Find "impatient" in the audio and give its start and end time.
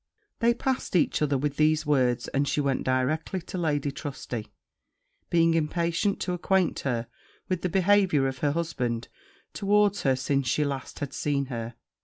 5.53-6.19